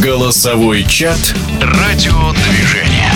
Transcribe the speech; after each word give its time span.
Голосовой 0.00 0.84
чат 0.84 1.34
«Радиодвижение». 1.60 3.12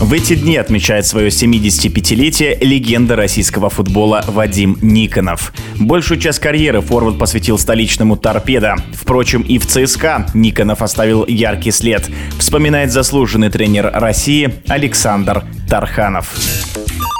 В 0.00 0.12
эти 0.12 0.34
дни 0.34 0.56
отмечает 0.56 1.06
свое 1.06 1.28
75-летие 1.28 2.58
легенда 2.60 3.14
российского 3.14 3.70
футбола 3.70 4.24
Вадим 4.26 4.76
Никонов. 4.82 5.52
Большую 5.78 6.18
часть 6.18 6.40
карьеры 6.40 6.80
форвард 6.80 7.18
посвятил 7.18 7.58
столичному 7.58 8.16
«Торпедо». 8.16 8.74
Впрочем, 8.92 9.42
и 9.42 9.58
в 9.58 9.66
ЦСКА 9.66 10.26
Никонов 10.34 10.82
оставил 10.82 11.24
яркий 11.26 11.70
след, 11.70 12.10
вспоминает 12.38 12.90
заслуженный 12.90 13.50
тренер 13.50 13.92
России 13.94 14.54
Александр 14.66 15.44
Тарханов. 15.72 16.28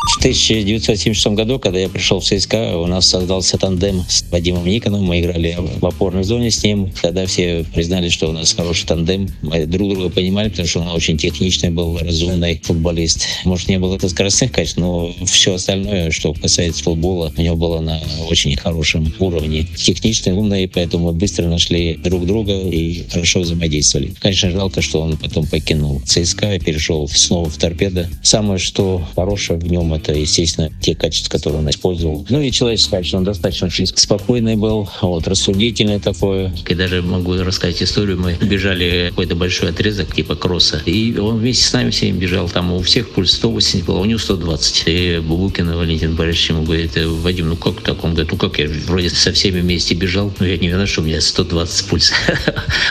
В 0.03 0.19
1976 0.19 1.27
году, 1.29 1.59
когда 1.59 1.79
я 1.81 1.89
пришел 1.89 2.21
в 2.21 2.25
ЦСКА, 2.25 2.77
у 2.77 2.87
нас 2.87 3.09
создался 3.09 3.57
тандем 3.57 4.05
с 4.09 4.25
Вадимом 4.31 4.67
Никоновым. 4.67 5.07
Мы 5.07 5.21
играли 5.21 5.57
в 5.81 5.85
опорной 5.87 6.23
зоне 6.23 6.51
с 6.51 6.63
ним. 6.63 6.93
Тогда 7.01 7.27
все 7.27 7.65
признали, 7.75 8.09
что 8.09 8.29
у 8.29 8.33
нас 8.33 8.53
хороший 8.53 8.87
тандем. 8.87 9.29
Мы 9.43 9.67
друг 9.67 9.95
друга 9.95 10.11
понимали, 10.11 10.49
потому 10.49 10.69
что 10.69 10.81
он 10.81 10.89
очень 10.89 11.19
техничный 11.19 11.71
был, 11.71 11.99
разумный 11.99 12.61
футболист. 12.63 13.27
Может, 13.45 13.69
не 13.69 13.79
было 13.79 13.97
это 13.97 14.09
скоростных 14.09 14.53
качеств, 14.53 14.79
но 14.79 15.13
все 15.25 15.55
остальное, 15.55 16.11
что 16.11 16.35
касается 16.35 16.85
футбола, 16.85 17.33
у 17.37 17.41
него 17.41 17.57
было 17.57 17.81
на 17.81 18.01
очень 18.29 18.57
хорошем 18.57 19.13
уровне. 19.19 19.67
Техничный, 19.77 20.35
умный, 20.35 20.69
поэтому 20.69 21.07
мы 21.07 21.13
быстро 21.15 21.49
нашли 21.49 21.95
друг 21.95 22.27
друга 22.27 22.53
и 22.61 23.09
хорошо 23.11 23.41
взаимодействовали. 23.41 24.15
Конечно, 24.21 24.51
жалко, 24.51 24.83
что 24.83 25.01
он 25.01 25.17
потом 25.17 25.47
покинул 25.47 26.01
ЦСКА 26.05 26.55
и 26.55 26.61
перешел 26.61 27.09
снова 27.09 27.49
в 27.49 27.57
торпедо. 27.57 28.09
Самое, 28.43 28.59
что 28.59 29.07
хорошее 29.15 29.57
в 29.61 29.71
нем, 29.71 29.95
это, 29.95 30.13
естественно, 30.13 30.69
те 30.81 30.97
качества, 30.97 31.31
которые 31.39 31.61
он 31.61 31.71
использовал. 31.71 32.27
Ну 32.29 32.41
и 32.41 32.51
человеческое 32.51 32.97
качество. 32.97 33.19
Он 33.19 33.25
достаточно 33.25 33.71
спокойный 33.71 34.57
был, 34.57 34.91
вот, 35.01 35.29
рассудительный 35.29 36.01
такой. 36.01 36.51
И 36.69 36.75
даже 36.75 37.03
могу 37.03 37.35
рассказать 37.35 37.81
историю. 37.81 38.19
Мы 38.19 38.33
бежали 38.33 39.11
какой-то 39.11 39.37
большой 39.37 39.71
отрезок, 39.71 40.13
типа 40.13 40.35
кросса. 40.35 40.83
И 40.87 41.17
он 41.19 41.39
вместе 41.39 41.65
с 41.65 41.73
нами 41.73 41.91
всеми 41.91 42.19
бежал. 42.19 42.49
Там 42.49 42.73
у 42.73 42.83
всех 42.83 43.11
пульс 43.11 43.31
180 43.35 43.87
было, 43.87 44.01
у 44.01 44.05
него 44.07 44.19
120. 44.19 44.83
И 44.87 45.23
Бубукин 45.25 45.73
Валентин 45.73 46.17
Борисович 46.17 46.51
ему 46.51 46.65
говорит, 46.65 46.97
«Э, 46.97 47.07
Вадим, 47.07 47.51
ну 47.51 47.57
как 47.57 47.81
так? 47.81 48.03
Он 48.03 48.11
говорит, 48.11 48.33
ну 48.33 48.39
как 48.39 48.59
я 48.59 48.69
вроде 48.89 49.11
со 49.11 49.33
всеми 49.33 49.61
вместе 49.61 49.95
бежал. 49.95 50.33
Ну 50.41 50.47
я 50.47 50.59
не 50.59 50.67
виноват, 50.67 50.89
что 50.89 51.03
у 51.03 51.05
меня 51.05 51.21
120 51.21 51.87
пульс. 51.87 52.13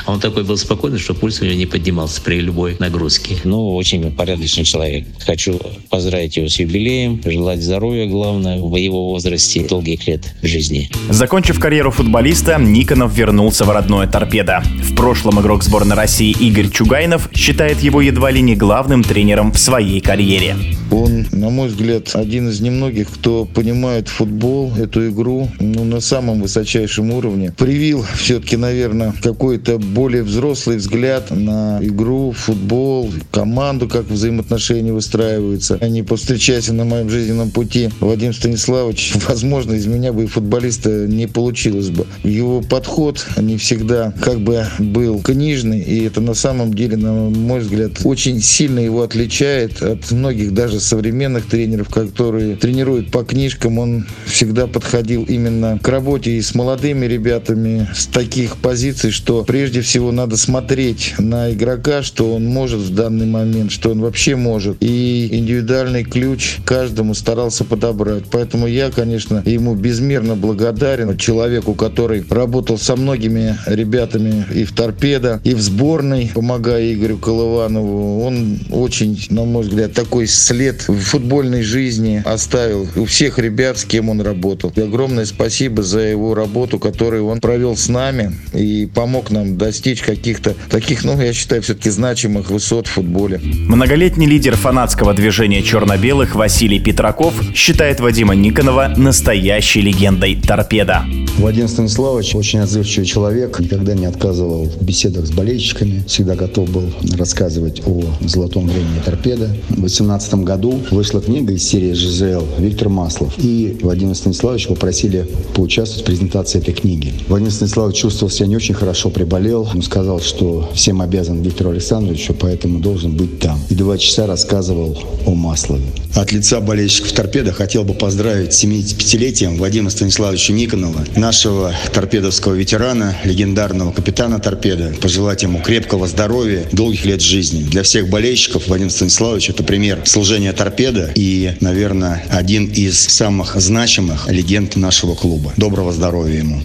А 0.05 0.13
он 0.13 0.21
такой 0.21 0.45
был 0.45 0.55
спокойный, 0.55 0.97
что 0.97 1.13
пульс 1.13 1.41
у 1.41 1.45
него 1.45 1.55
не 1.55 1.65
поднимался 1.65 2.21
при 2.21 2.39
любой 2.39 2.77
нагрузке. 2.79 3.35
Ну, 3.43 3.75
очень 3.75 4.09
порядочный 4.13 4.63
человек. 4.63 5.07
Хочу 5.31 5.57
поздравить 5.89 6.35
его 6.35 6.49
с 6.49 6.59
юбилеем, 6.59 7.21
желать 7.23 7.61
здоровья, 7.61 8.05
главное, 8.05 8.59
в 8.59 8.75
его 8.75 9.11
возрасте, 9.11 9.65
долгих 9.65 10.05
лет 10.05 10.35
жизни. 10.41 10.89
Закончив 11.09 11.57
карьеру 11.57 11.89
футболиста, 11.89 12.57
Никонов 12.59 13.15
вернулся 13.15 13.63
в 13.63 13.69
родное 13.69 14.07
торпедо. 14.07 14.61
В 14.83 14.93
прошлом 14.93 15.39
игрок 15.39 15.63
сборной 15.63 15.95
России 15.95 16.35
Игорь 16.37 16.69
Чугайнов 16.69 17.29
считает 17.33 17.79
его 17.79 18.01
едва 18.01 18.29
ли 18.29 18.41
не 18.41 18.57
главным 18.57 19.05
тренером 19.05 19.53
в 19.53 19.57
своей 19.57 20.01
карьере. 20.01 20.57
Он, 20.91 21.25
на 21.31 21.49
мой 21.49 21.69
взгляд, 21.69 22.11
один 22.13 22.49
из 22.49 22.59
немногих, 22.59 23.09
кто 23.09 23.45
понимает 23.45 24.09
футбол, 24.09 24.73
эту 24.75 25.09
игру, 25.09 25.47
ну, 25.59 25.85
на 25.85 26.01
самом 26.01 26.41
высочайшем 26.41 27.11
уровне. 27.11 27.53
Привил 27.57 28.05
все-таки, 28.17 28.57
наверное, 28.57 29.13
какой-то 29.23 29.79
более 29.79 30.23
взрослый 30.23 30.77
взгляд 30.77 31.31
на 31.31 31.79
игру, 31.81 32.33
футбол, 32.33 33.09
команду, 33.31 33.87
как 33.87 34.09
взаимоотношения 34.09 34.91
выстраиваются. 34.91 35.77
Они 35.79 36.03
повстречаясь 36.03 36.67
на 36.67 36.83
моем 36.83 37.09
жизненном 37.09 37.51
пути, 37.51 37.89
Вадим 38.01 38.33
Станиславович, 38.33 39.13
возможно, 39.27 39.73
из 39.73 39.85
меня 39.85 40.11
бы 40.11 40.25
и 40.25 40.27
футболиста 40.27 41.07
не 41.07 41.27
получилось 41.27 41.89
бы. 41.89 42.05
Его 42.23 42.61
подход 42.61 43.25
не 43.37 43.57
всегда 43.57 44.13
как 44.21 44.41
бы 44.41 44.65
был 44.77 45.21
книжный, 45.21 45.79
и 45.79 46.03
это 46.03 46.19
на 46.19 46.33
самом 46.33 46.73
деле, 46.73 46.97
на 46.97 47.13
мой 47.29 47.61
взгляд, 47.61 47.93
очень 48.03 48.41
сильно 48.41 48.79
его 48.79 49.03
отличает 49.03 49.81
от 49.81 50.11
многих 50.11 50.53
даже 50.53 50.80
современных 50.81 51.47
тренеров, 51.47 51.89
которые 51.89 52.55
тренируют 52.55 53.11
по 53.11 53.23
книжкам. 53.23 53.79
Он 53.79 54.05
всегда 54.25 54.67
подходил 54.67 55.23
именно 55.23 55.79
к 55.81 55.87
работе 55.87 56.31
и 56.31 56.41
с 56.41 56.55
молодыми 56.55 57.05
ребятами 57.05 57.87
с 57.93 58.07
таких 58.07 58.57
позиций, 58.57 59.11
что 59.11 59.43
прежде 59.43 59.81
всего 59.81 60.11
надо 60.11 60.37
смотреть 60.37 61.15
на 61.17 61.51
игрока, 61.51 62.03
что 62.03 62.35
он 62.35 62.45
может 62.45 62.79
в 62.79 62.93
данный 62.93 63.25
момент, 63.25 63.71
что 63.71 63.91
он 63.91 64.01
вообще 64.01 64.35
может. 64.35 64.77
И 64.79 65.29
индивидуальный 65.31 66.03
ключ 66.03 66.57
каждому 66.65 67.13
старался 67.13 67.63
подобрать. 67.63 68.23
Поэтому 68.31 68.67
я, 68.67 68.91
конечно, 68.91 69.43
ему 69.45 69.75
безмерно 69.75 70.35
благодарен 70.35 71.17
человеку, 71.17 71.73
который 71.73 72.23
работал 72.29 72.77
со 72.77 72.95
многими 72.95 73.57
ребятами 73.65 74.45
и 74.53 74.63
в 74.63 74.73
торпедо, 74.73 75.41
и 75.43 75.53
в 75.53 75.61
сборной, 75.61 76.31
помогая 76.33 76.93
Игорю 76.93 77.17
Колыванову. 77.17 78.23
Он 78.23 78.59
очень, 78.71 79.19
на 79.29 79.45
мой 79.45 79.63
взгляд, 79.63 79.93
такой 79.93 80.27
след 80.27 80.70
в 80.87 80.99
футбольной 80.99 81.61
жизни 81.61 82.21
оставил 82.25 82.87
у 82.95 83.05
всех 83.05 83.39
ребят, 83.39 83.77
с 83.77 83.85
кем 83.85 84.09
он 84.09 84.21
работал. 84.21 84.71
И 84.75 84.81
огромное 84.81 85.25
спасибо 85.25 85.83
за 85.83 85.99
его 85.99 86.33
работу, 86.33 86.79
которую 86.79 87.27
он 87.27 87.39
провел 87.39 87.75
с 87.75 87.89
нами 87.89 88.35
и 88.53 88.87
помог 88.93 89.31
нам 89.31 89.57
достичь 89.57 90.01
каких-то 90.01 90.55
таких, 90.69 91.03
ну, 91.03 91.19
я 91.19 91.33
считаю, 91.33 91.61
все-таки 91.61 91.89
значимых 91.89 92.49
высот 92.49 92.87
в 92.87 92.91
футболе. 92.91 93.39
Многолетний 93.43 94.27
лидер 94.27 94.55
фанатского 94.55 95.13
движения 95.13 95.61
черно-белых 95.61 96.35
Василий 96.35 96.79
Петраков 96.79 97.33
считает 97.55 97.99
Вадима 97.99 98.35
Никонова 98.35 98.93
настоящей 98.97 99.81
легендой 99.81 100.35
торпеда. 100.35 101.03
Вадим 101.37 101.67
Станиславович 101.67 102.35
очень 102.35 102.59
отзывчивый 102.59 103.05
человек, 103.05 103.59
никогда 103.59 103.93
не 103.93 104.05
отказывал 104.05 104.65
в 104.65 104.83
беседах 104.83 105.25
с 105.25 105.31
болельщиками, 105.31 106.03
всегда 106.07 106.35
готов 106.35 106.69
был 106.69 106.93
рассказывать 107.17 107.81
о 107.85 108.03
золотом 108.21 108.67
времени 108.67 108.99
торпеда. 109.03 109.47
В 109.69 109.75
2018 109.75 110.35
году 110.35 110.60
вышла 110.69 111.21
книга 111.21 111.53
из 111.53 111.67
серии 111.67 111.93
ЖЗЛ 111.93 112.45
Виктор 112.59 112.89
Маслов. 112.89 113.33
И 113.37 113.77
Вадима 113.81 114.13
Станиславовича 114.13 114.69
попросили 114.69 115.27
поучаствовать 115.53 116.03
в 116.03 116.05
презентации 116.05 116.59
этой 116.59 116.73
книги. 116.73 117.13
Вадим 117.27 117.49
Станиславович 117.49 117.97
чувствовал 117.97 118.31
себя 118.31 118.47
не 118.47 118.55
очень 118.55 118.75
хорошо, 118.75 119.09
приболел. 119.09 119.69
Он 119.73 119.81
сказал, 119.81 120.21
что 120.21 120.69
всем 120.73 121.01
обязан 121.01 121.41
Виктору 121.41 121.71
Александровичу, 121.71 122.33
поэтому 122.33 122.79
должен 122.79 123.15
быть 123.15 123.39
там. 123.39 123.59
И 123.69 123.75
два 123.75 123.97
часа 123.97 124.27
рассказывал 124.27 124.97
о 125.25 125.33
Маслове. 125.33 125.85
От 126.15 126.31
лица 126.33 126.59
болельщиков 126.59 127.13
торпеда 127.13 127.53
хотел 127.53 127.83
бы 127.83 127.93
поздравить 127.93 128.53
с 128.53 128.63
75-летием 128.63 129.57
Вадима 129.57 129.89
Станиславовича 129.89 130.51
Никонова, 130.53 131.05
нашего 131.15 131.73
торпедовского 131.93 132.53
ветерана, 132.53 133.15
легендарного 133.23 133.93
капитана 133.93 134.39
торпеда, 134.39 134.93
пожелать 135.01 135.43
ему 135.43 135.61
крепкого 135.61 136.07
здоровья, 136.07 136.65
долгих 136.73 137.05
лет 137.05 137.21
жизни. 137.21 137.63
Для 137.63 137.83
всех 137.83 138.09
болельщиков 138.09 138.67
Вадим 138.67 138.89
Станиславович 138.89 139.51
это 139.51 139.63
пример 139.63 140.01
служения 140.05 140.40
торпеда 140.49 141.11
и, 141.15 141.55
наверное, 141.61 142.23
один 142.29 142.65
из 142.65 142.99
самых 142.99 143.55
значимых 143.55 144.27
легенд 144.27 144.75
нашего 144.75 145.15
клуба. 145.15 145.53
Доброго 145.57 145.91
здоровья 145.91 146.39
ему. 146.39 146.63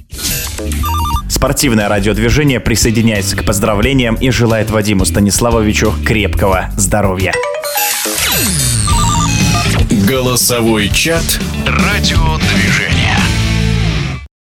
Спортивное 1.28 1.88
радиодвижение 1.88 2.60
присоединяется 2.60 3.36
к 3.36 3.44
поздравлениям 3.44 4.14
и 4.14 4.30
желает 4.30 4.70
Вадиму 4.70 5.04
Станиславовичу 5.04 5.94
крепкого 6.04 6.70
здоровья. 6.76 7.34
Голосовой 10.08 10.88
чат 10.88 11.38
«Радиодвижение». 11.66 12.95